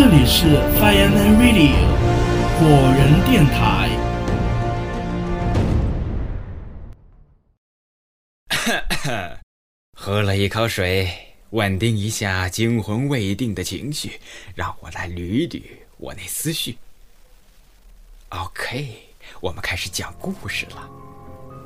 [0.00, 0.46] 这里是
[0.78, 1.74] Fireman Radio
[2.54, 3.90] 火人电台。
[9.98, 11.10] 喝了一口水，
[11.50, 14.20] 稳定一下惊魂未定的情绪，
[14.54, 15.60] 让我来捋一捋
[15.96, 16.78] 我那思绪。
[18.28, 18.96] OK，
[19.40, 20.88] 我们开始讲故事了。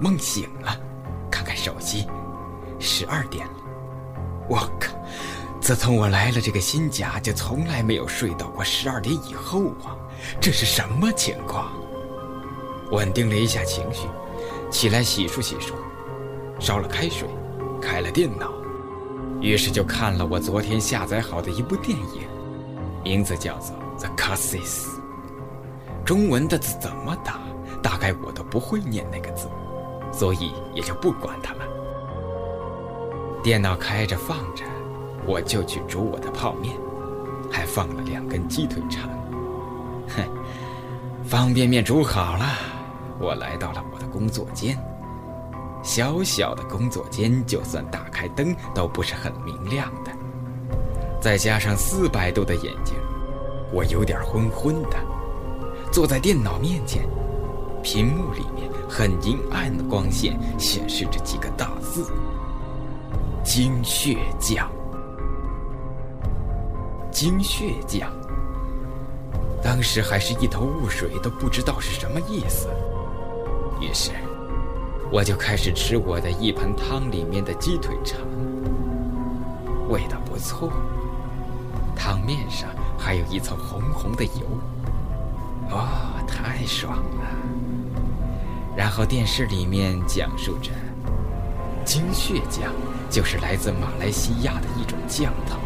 [0.00, 0.80] 梦醒了，
[1.30, 2.06] 看看手机，
[2.80, 3.52] 十二点了。
[4.48, 4.94] 我靠！
[5.64, 9.96] 自从我来了这个新家，就从来没有睡到过十二点以后啊！
[10.38, 11.72] 这是什么情况？
[12.90, 14.06] 稳定了一下情绪，
[14.70, 15.72] 起来洗漱洗漱，
[16.60, 17.26] 烧了开水，
[17.80, 18.52] 开了电脑，
[19.40, 22.28] 于是就看了我昨天下载好的一部电影，
[23.02, 24.60] 名字叫做《The Cassis》。
[26.04, 27.40] 中文的字怎么打？
[27.82, 29.48] 大概我都不会念那个字，
[30.12, 31.60] 所以也就不管它了。
[33.42, 34.62] 电脑开着放着，
[35.26, 36.74] 我就去煮我的泡面，
[37.50, 39.08] 还放了两根鸡腿肠。
[40.08, 40.22] 哼，
[41.24, 42.44] 方便面煮好了，
[43.18, 44.78] 我来到了我的工作间。
[45.82, 50.10] 小小的工作间，就算打开灯都不是很明亮的，
[51.20, 52.94] 再加上四百度的眼睛，
[53.72, 54.96] 我有点昏昏的。
[55.92, 57.06] 坐在电脑面前，
[57.82, 62.10] 屏幕里面很阴暗的光线显示着几个大字
[63.44, 64.70] ：“精血酱。”
[67.14, 68.10] 精血酱。
[69.62, 72.68] 当时还是一头雾水，都不知道是什么意思。
[73.80, 74.10] 于是，
[75.12, 78.20] 我就开始吃我的一盆汤里面的鸡腿肠，
[79.88, 80.72] 味道不错。
[81.94, 84.42] 汤面上还有一层红红的油。
[85.70, 85.86] 哦，
[86.26, 87.24] 太爽了！
[88.76, 90.72] 然后电视里面讲述着，
[91.84, 92.72] 精血酱
[93.08, 95.58] 就是来自马来西亚的一种酱头。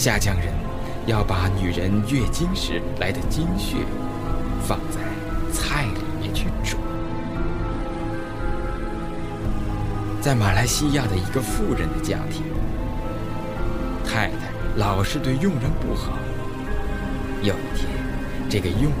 [0.00, 0.46] 下降人
[1.04, 3.76] 要把女人月经时来的精血
[4.66, 4.98] 放在
[5.52, 6.78] 菜里面去煮。
[10.18, 12.42] 在马来西亚的一个富人的家庭，
[14.02, 16.12] 太太老是对佣人不好。
[17.42, 17.90] 有一天。
[18.48, 18.92] 这个佣人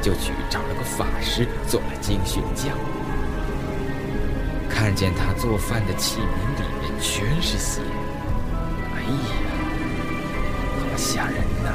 [0.00, 2.72] 就去找了个法师做了精血匠，
[4.70, 6.22] 看见他做饭的器皿
[6.58, 7.82] 里面全是血，
[8.94, 9.41] 哎呀，
[11.02, 11.72] 吓人呐！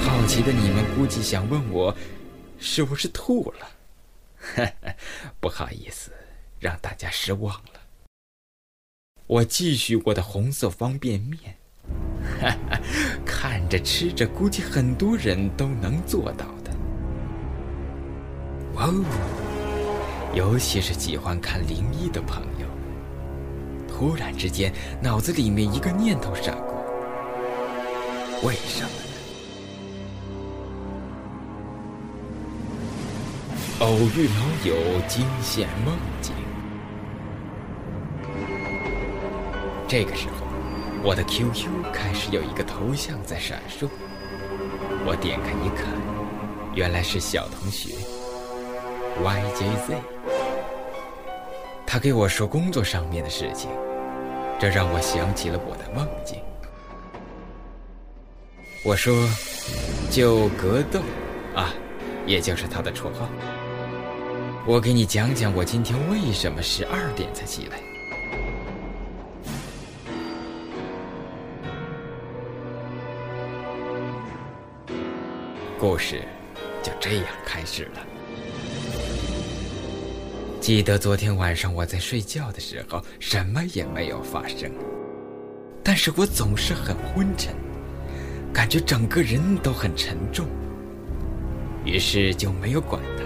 [0.00, 1.92] 好奇的你们估计想问我，
[2.58, 3.66] 是不是吐了？
[5.40, 6.12] 不好意思，
[6.60, 7.80] 让大家失望了。
[9.26, 11.56] 我继续我的红色方便面。
[12.40, 12.80] 哈哈，
[13.26, 16.70] 看着吃着，估计很多人都能做到的。
[18.74, 22.68] 哇哦，尤其是喜欢看灵异的朋友。
[23.88, 26.73] 突然之间，脑子里面一个念头闪过：
[28.44, 29.14] 为什么呢？
[33.80, 34.34] 偶遇老
[34.68, 34.76] 友，
[35.08, 36.34] 惊现梦境。
[39.88, 40.44] 这个时候。
[41.06, 43.86] 我的 QQ 开始有一个头像在闪烁，
[45.04, 45.86] 我点开一看，
[46.74, 47.94] 原来是小同学
[49.22, 49.96] YJZ。
[51.86, 53.68] 他给我说工作上面的事情，
[54.58, 56.38] 这让我想起了我的梦境。
[58.86, 59.26] 我说
[60.12, 61.00] ：“就格斗
[61.54, 61.72] 啊，
[62.26, 63.30] 也就是他的绰号。
[64.66, 67.80] 我给你讲讲我今天为什么十二点才起来。”
[75.80, 76.20] 故事
[76.82, 78.06] 就这样开始了。
[80.60, 84.70] 记得昨天晚上我在睡觉的时候，什么也没有发生，
[85.82, 87.54] 但是我总是很昏沉，
[88.54, 90.46] 感觉整个人都很沉重，
[91.84, 93.24] 于是就没有管它。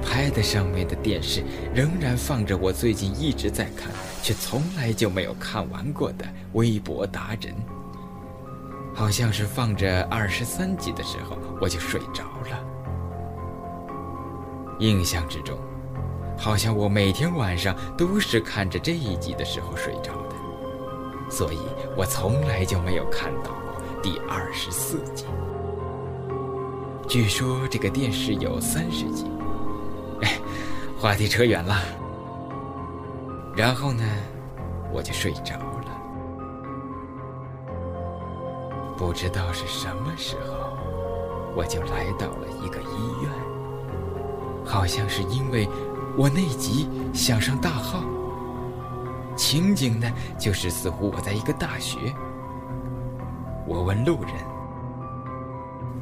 [0.00, 1.42] 拍的上面的电视
[1.74, 3.90] 仍然放着我最近一直在看，
[4.22, 7.52] 却从来就没有看完过的《微博达人》。
[8.94, 12.64] 好像是放着二十三集的时候，我就睡着了。
[14.78, 15.58] 印象之中，
[16.38, 20.12] 好像我每天晚上都是看着这一集的时候睡着，
[21.32, 21.58] 所以
[21.96, 25.24] 我从来就没有看到过第二十四集。
[27.08, 29.24] 据说这个电视有三十集。
[30.20, 30.38] 哎，
[31.00, 31.74] 话题扯远了。
[33.56, 34.04] 然后呢，
[34.92, 35.88] 我就睡着了。
[38.98, 40.76] 不知道是什么时候，
[41.56, 43.32] 我就来到了一个医院。
[44.66, 45.66] 好像是因为
[46.14, 48.04] 我那集想上大号，
[49.36, 51.98] 情景呢，就是似乎我在一个大学。
[53.66, 54.34] 我问路人，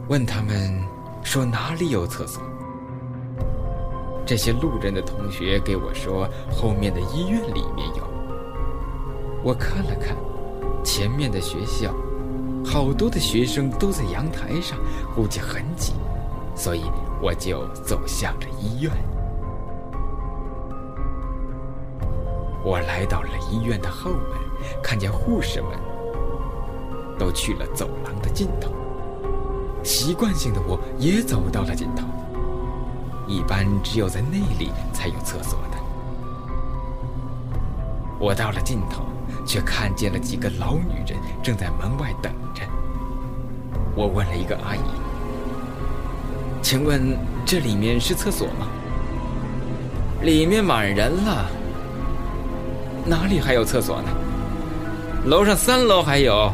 [0.08, 0.82] 问他们
[1.22, 2.42] 说哪里有厕所。
[4.26, 8.08] 这些路人的同学给我说，后面的医院里面有。
[9.42, 10.16] 我看了看，
[10.84, 11.92] 前面的学校，
[12.64, 14.78] 好多的学生都在阳台上，
[15.14, 15.94] 估计很挤，
[16.54, 16.82] 所以
[17.20, 18.92] 我就走向了医院。
[22.62, 24.38] 我来到了医院的后门，
[24.82, 25.70] 看见护士们
[27.18, 28.70] 都去了走廊的尽头。
[29.82, 32.04] 习惯性的，我也走到了尽头。
[33.26, 35.78] 一般只有在那里才有厕所的。
[38.18, 39.04] 我到了尽头，
[39.46, 42.62] 却看见了几个老女人正在门外等着。
[43.94, 44.80] 我问了一个阿姨
[46.60, 47.16] ：“请问
[47.46, 48.66] 这里面是厕所吗
[50.22, 51.48] ？”“里面满人了。
[53.06, 54.08] ”“哪里还有厕所呢
[55.26, 56.52] ？”“楼上三楼还有。”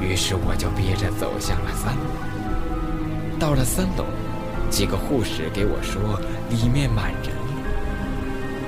[0.00, 3.38] 于是我就憋着走向了三楼。
[3.38, 4.04] 到了三楼。
[4.68, 6.20] 几个护士给我说
[6.50, 7.30] 里面满人，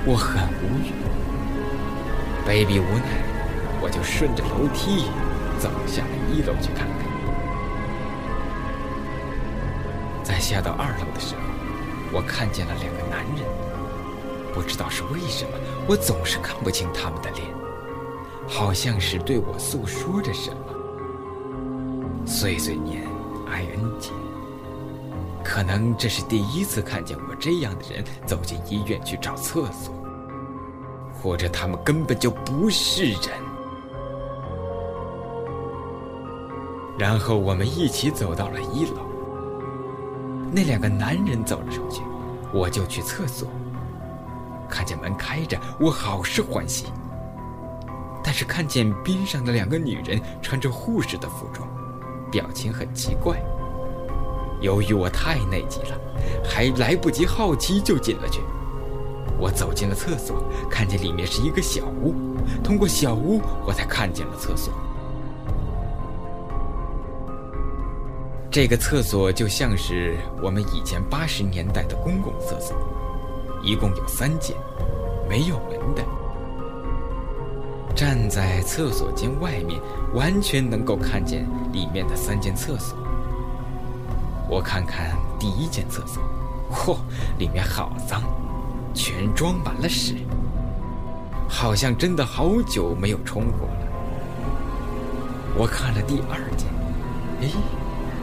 [0.07, 0.93] 我很无语。
[2.47, 3.21] 卑鄙无奈，
[3.83, 5.07] 我就顺着楼梯
[5.59, 7.09] 走下了一楼去看看。
[10.23, 11.41] 在下到二楼的时候，
[12.13, 13.68] 我看见了两个男人。
[14.59, 15.51] 不知道是为什么，
[15.87, 17.47] 我总是看不清他们的脸，
[18.49, 22.27] 好像是对我诉说着什么。
[22.27, 23.07] 碎碎念
[23.47, 24.11] ，i n g。
[25.45, 29.95] 可能这是第一次看见我这样的人走进医院去找厕所，
[31.23, 33.31] 或者他们根本就不是人。
[36.99, 39.07] 然后我们一起走到了一楼，
[40.51, 42.03] 那两个男人走了出去，
[42.53, 43.49] 我就去厕所，
[44.69, 46.87] 看见门开着，我好是欢喜。
[48.23, 51.67] 但是看见边上的两个女人穿着护士的服装，
[52.31, 53.41] 表情很奇怪。
[54.61, 55.99] 由于我太内急了，
[56.45, 58.41] 还来不及好奇就进了去。
[59.39, 62.13] 我走进了厕所，看见里面是一个小屋。
[62.63, 64.75] 通过小屋，我才看见了厕所。
[68.51, 72.77] 这个厕所就像是我们以前八十年代的公共厕所，
[73.63, 74.57] 一共有三间，
[75.29, 76.03] 没有门的。
[77.95, 79.81] 站在厕所间外面，
[80.15, 82.97] 完全能够看见里面的三间厕所。
[84.49, 86.23] 我看看第一间厕所，
[86.71, 86.97] 嚯，
[87.39, 88.23] 里面好脏，
[88.95, 90.15] 全装满了屎，
[91.49, 93.89] 好像真的好久没有冲过了。
[95.57, 96.69] 我看了第二间，
[97.41, 97.49] 哎，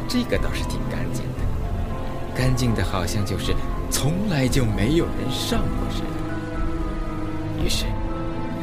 [0.07, 3.53] 这个倒是挺干净的，干净的好像就是
[3.89, 7.63] 从来就没有人上过似的。
[7.63, 7.85] 于是，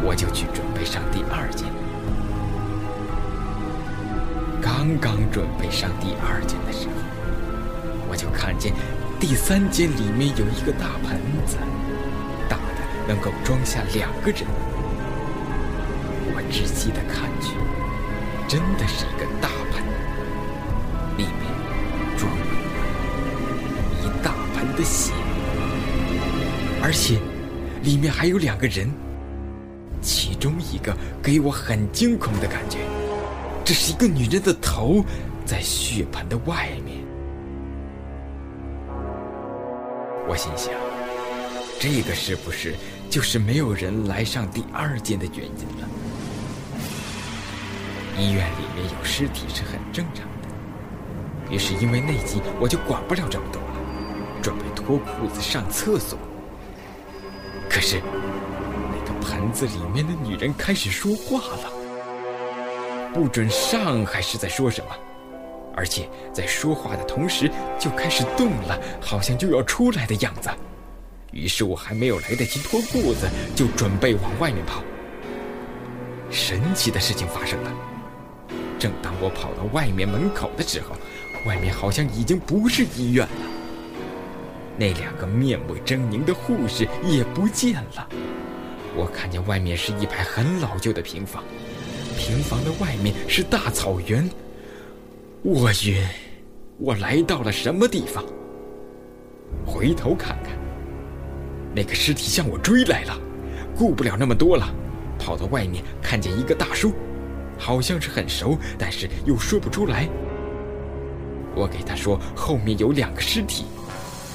[0.02, 1.66] 我就去准备上第二间。
[4.60, 6.94] 刚刚准备上第二间的时候。
[8.08, 8.74] 我就看见
[9.18, 11.56] 第三间里面有一个大盆子，
[12.46, 14.44] 大的能够装下两个人。
[16.34, 17.56] 我仔细的看去，
[18.46, 19.82] 真的是一个大盆，
[24.82, 25.12] 的血，
[26.82, 27.20] 而且
[27.84, 28.90] 里面还有两个人，
[30.00, 32.78] 其中一个给我很惊恐的感觉，
[33.64, 35.04] 这是一个女人的头
[35.46, 36.98] 在血盆的外面。
[40.26, 40.74] 我心想，
[41.78, 42.74] 这个是不是
[43.08, 45.88] 就是没有人来上第二间的原因了？
[48.18, 50.48] 医院里面有尸体是很正常的。
[51.54, 53.71] 于是因为内急，我就管不了这么多了，
[54.42, 56.18] 准备脱裤子上厕所。
[57.70, 58.02] 可是
[58.90, 61.72] 那个盆子里面的女人开始说话了，
[63.14, 64.90] 不准上还是在说什么？
[65.74, 70.50] 而且在说话的同时就开始动了，好像就要出来的样子。
[71.30, 74.82] 于是我还没有来得及脱裤子，就准备往外面跑。
[76.30, 77.72] 神奇的事情发生了，
[78.78, 80.94] 正当我跑到外面门口的时候，
[81.46, 83.61] 外面好像已经不是医院了。
[84.82, 88.08] 那两个面目狰狞的护士也不见了。
[88.96, 91.44] 我看见外面是一排很老旧的平房，
[92.18, 94.28] 平房的外面是大草原。
[95.44, 96.04] 我晕，
[96.78, 98.24] 我来到了什么地方？
[99.64, 100.52] 回头看看，
[101.72, 103.16] 那个尸体向我追来了，
[103.76, 104.66] 顾不了那么多了，
[105.16, 106.92] 跑到外面看见一个大叔，
[107.56, 110.08] 好像是很熟，但是又说不出来。
[111.54, 113.64] 我给他说后面有两个尸体，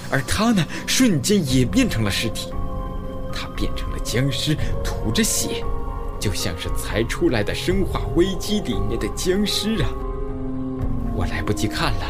[0.10, 2.54] 而他呢，瞬间也变成了尸体，
[3.34, 5.64] 他变成了僵尸，吐着血，
[6.20, 9.90] 就像是才出来的《生化危机》里面的僵尸啊！
[11.14, 12.06] 我来不及看了，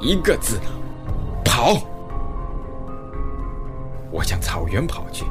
[0.00, 0.60] 一个字，
[1.44, 1.78] 跑！
[4.10, 5.24] 我向草原跑去，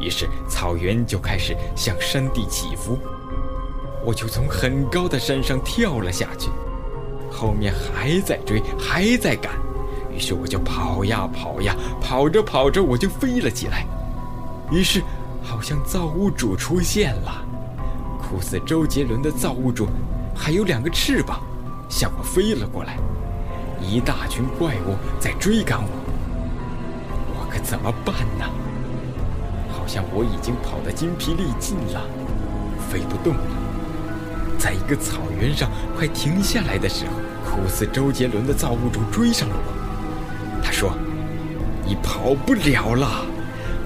[0.00, 2.98] 于是草原就开始向山地起伏，
[4.04, 6.48] 我就从很高的山上跳了下去，
[7.30, 9.52] 后面还在追，还在赶。
[10.14, 13.86] 于是我就跑呀跑呀，跑着跑着我就飞了起来。
[14.70, 15.02] 于是，
[15.42, 17.44] 好像造物主出现了，
[18.20, 19.88] 酷似周杰伦的造物主，
[20.34, 21.40] 还有两个翅膀，
[21.88, 22.96] 向我飞了过来。
[23.80, 25.88] 一大群怪物在追赶我，
[27.34, 28.44] 我可怎么办呢？
[29.72, 32.02] 好像我已经跑得筋疲力尽了，
[32.90, 33.40] 飞不动了。
[34.58, 37.12] 在一个草原上快停下来的时候，
[37.62, 39.79] 酷似周杰伦的造物主追上了我。
[40.80, 40.96] 说
[41.84, 43.26] ：“你跑不了了。”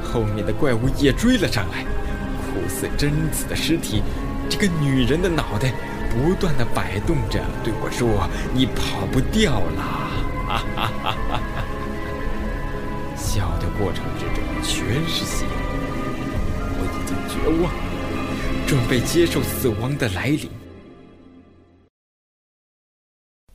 [0.01, 1.83] 后面的怪物也追了上来，
[2.47, 4.01] 酷似贞子的尸体。
[4.49, 5.73] 这个女人的脑袋
[6.09, 9.83] 不断的摆动着，对我说：“你跑不掉了。”
[10.47, 11.65] 哈哈哈哈哈！
[13.17, 15.45] 笑的过程之中全是血，
[16.77, 17.73] 我已经绝望，
[18.69, 20.49] 准备接受死亡的来临。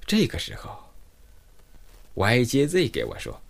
[0.05, 0.88] 这个时候。
[2.19, 3.41] YJZ 给我说：“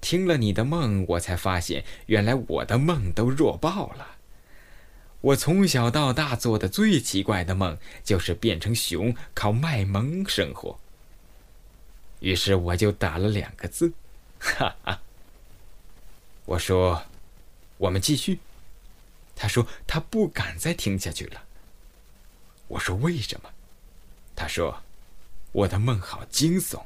[0.00, 4.18] 听了你的梦，我才发现，原来我的梦都弱爆了。
[5.20, 10.78] 我从小到大做的最奇怪的梦，就是变成熊，靠卖萌生活。
[12.20, 13.92] 于是我就打了两个字，
[14.38, 15.02] 哈哈。
[16.44, 17.02] 我说，
[17.78, 18.38] 我们继续。
[19.34, 21.42] 他说他不敢再听下去了。
[22.68, 23.50] 我说为什么？
[24.36, 24.84] 他说，
[25.50, 26.84] 我的梦好惊悚。”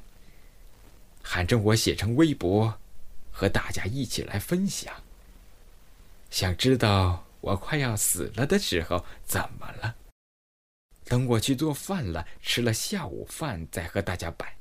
[1.26, 2.78] 喊着我写成微博，
[3.32, 4.94] 和大家一起来分享。
[6.30, 9.96] 想知道我快要死了的时候怎么了？
[11.04, 14.54] 等我去做饭了，吃了下午饭再和大家摆。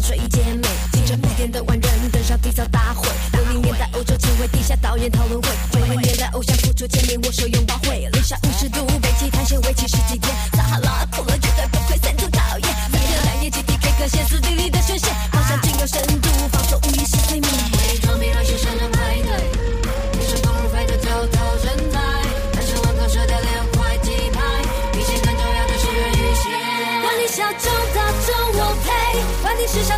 [0.00, 3.06] 睡衣姐妹，清晨五点的万人登上缔造大会。
[3.32, 8.08] 六零年代欧洲前卫地下导演讨论会，九零年代偶像复出签名握手拥抱会。
[8.12, 12.68] 零下五十度，北极探险为期十几天，撒哈拉酷了绝对不愧三度导演。
[12.90, 14.49] 每天两夜集体 K 歌，歇斯底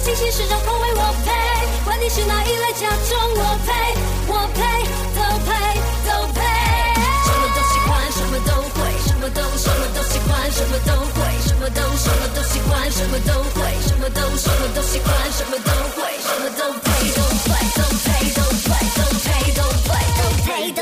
[0.03, 1.31] 清新，是种口味，我配；
[1.85, 3.71] 管你是哪一类假装，我配，
[4.27, 4.61] 我配，
[5.15, 5.55] 都配，
[6.03, 6.43] 都配。
[7.23, 19.63] 什么都喜欢，什么都会，什么都什么都喜欢，什么都会，什么都什么都喜欢，什么都会，什么都什么都喜欢，什么都会，什么都配，都配，都配，都配，都配，都
[20.43, 20.82] 配，都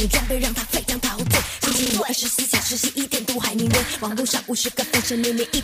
[0.00, 5.60] 你装备让她非常陶醉，星期五二十四小时十一点都还明锐，网络上五十个粉丝年年一